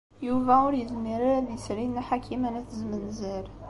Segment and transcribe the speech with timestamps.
[0.27, 3.45] Yuba ur yezmir ara ad isell i Nna Ḥakima n At Zmenzer.